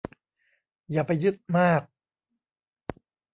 [0.91, 1.81] อย่าไปยึดมาก